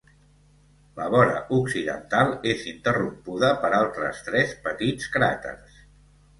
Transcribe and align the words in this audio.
La 0.99 1.09
vora 1.15 1.35
occidental 1.57 2.33
és 2.55 2.65
interrompuda 2.73 3.53
per 3.67 3.73
altres 3.83 4.25
tres 4.31 4.59
petits 4.67 5.15
cràters. 5.19 5.81